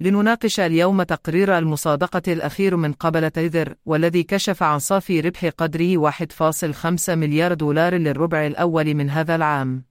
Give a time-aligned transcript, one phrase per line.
[0.00, 7.14] لنناقش اليوم تقرير المصادقة الأخير من قبل تيذر والذي كشف عن صافي ربح قدره 1.5
[7.14, 9.84] مليار دولار للربع الأول من هذا العام.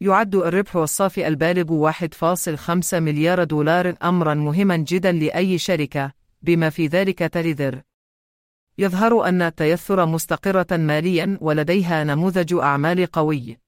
[0.00, 7.18] يعد الربح الصافي البالغ 1.5 مليار دولار أمرا مهما جدا لأي شركة، بما في ذلك
[7.18, 7.82] تيذر.
[8.78, 13.61] يظهر أن التيثر مستقرة ماليا ولديها نموذج أعمال قوي.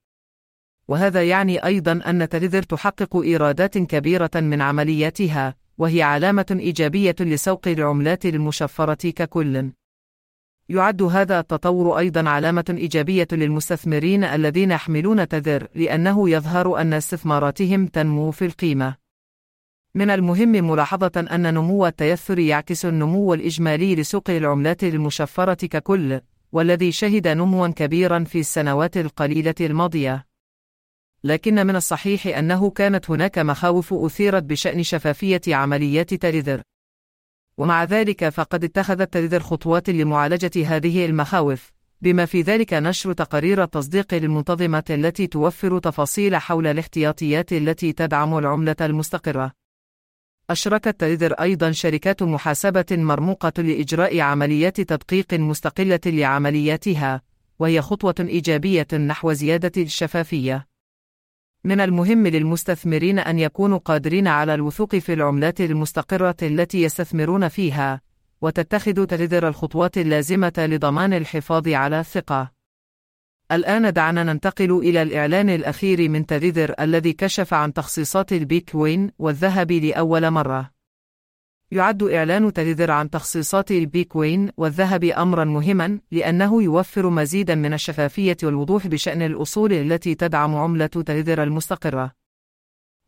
[0.87, 8.25] وهذا يعني أيضا أن تلذر تحقق إيرادات كبيرة من عملياتها، وهي علامة إيجابية لسوق العملات
[8.25, 9.69] المشفرة ككل.
[10.69, 18.31] يعد هذا التطور أيضا علامة إيجابية للمستثمرين الذين يحملون تذر لأنه يظهر أن استثماراتهم تنمو
[18.31, 18.95] في القيمة.
[19.95, 26.19] من المهم ملاحظة أن نمو التيثر يعكس النمو الإجمالي لسوق العملات المشفرة ككل،
[26.51, 30.25] والذي شهد نموا كبيرا في السنوات القليلة الماضية.
[31.25, 36.61] لكن من الصحيح أنه كانت هناك مخاوف أثيرت بشأن شفافية عمليات تريذر.
[37.57, 44.13] ومع ذلك فقد اتخذت تريذر خطوات لمعالجة هذه المخاوف، بما في ذلك نشر تقارير التصديق
[44.13, 49.51] للمنتظمة التي توفر تفاصيل حول الاحتياطيات التي تدعم العملة المستقرة.
[50.49, 57.21] أشركت تريذر أيضا شركات محاسبة مرموقة لإجراء عمليات تدقيق مستقلة لعملياتها،
[57.59, 60.74] وهي خطوة إيجابية نحو زيادة الشفافية.
[61.65, 68.01] من المهم للمستثمرين أن يكونوا قادرين على الوثوق في العملات المستقرة التي يستثمرون فيها،
[68.41, 72.51] وتتخذ تريذر الخطوات اللازمة لضمان الحفاظ على الثقة.
[73.51, 80.31] الآن دعنا ننتقل إلى الإعلان الأخير من تريذر الذي كشف عن تخصيصات البيتكوين والذهب لأول
[80.31, 80.74] مرة.
[81.71, 88.87] يعد إعلان تريذر عن تخصيصات البيتكوين والذهب أمرا مهما لأنه يوفر مزيدا من الشفافية والوضوح
[88.87, 92.11] بشأن الأصول التي تدعم عملة تريذر المستقرة.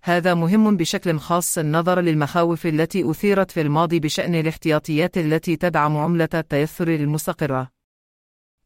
[0.04, 6.30] هذا مهم بشكل خاص نظرا للمخاوف التي أثيرت في الماضي بشأن الاحتياطيات التي تدعم عملة
[6.34, 7.70] التيثر المستقرة.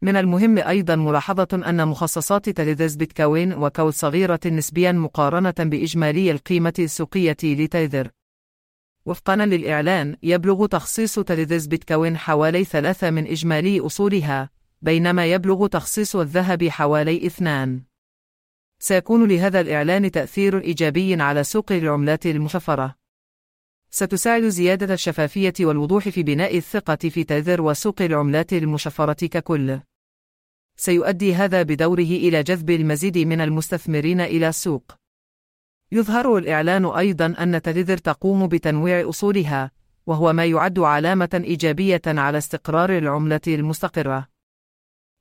[0.02, 6.73] من المهم أيضا ملاحظة أن مخصصات تيذرز بيتكوين و gold صغيرة نسبيا مقارنة بإجمالي القيمة
[6.80, 8.10] السوقية لتيذر.
[9.06, 14.50] وفقا للإعلان يبلغ تخصيص تيذرز بيتكوين حوالي ثلاثة من إجمالي أصولها
[14.82, 17.82] بينما يبلغ تخصيص الذهب حوالي اثنان.
[18.80, 22.95] سيكون لهذا الإعلان تأثير إيجابي على سوق العملات المشفرة.
[23.90, 29.80] ستساعد زيادة الشفافية والوضوح في بناء الثقة في تيذر وسوق العملات المشفرة ككل.
[30.76, 35.01] سيؤدي هذا بدوره إلى جذب المزيد من المستثمرين إلى السوق.
[35.94, 39.72] يظهر الإعلان أيضا أن تريذر تقوم بتنويع أصولها،
[40.06, 44.28] وهو ما يعد علامة إيجابية على استقرار العملة المستقرة.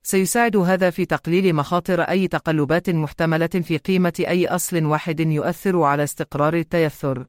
[0.02, 6.04] سيساعد هذا في تقليل مخاطر أي تقلبات محتملة في قيمة أي أصل واحد يؤثر على
[6.04, 7.26] استقرار التيثر.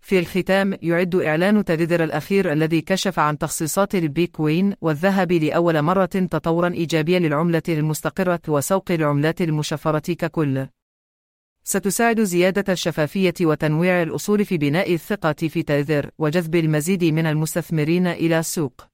[0.00, 6.68] في الختام يعد إعلان تيذر الأخير الذي كشف عن تخصيصات البيتكوين والذهب لأول مرة تطورا
[6.68, 10.66] إيجابيا للعملة المستقرة وسوق العملات المشفرة ككل.
[11.70, 18.38] ستساعد زيادة الشفافية وتنويع الأصول في بناء الثقة في تيذر وجذب المزيد من المستثمرين إلى
[18.38, 18.86] السوق.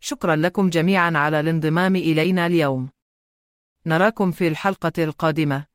[0.00, 2.88] شكرا لكم جميعا على الانضمام إلينا اليوم.
[3.86, 5.69] نراكم في الحلقة القادمة.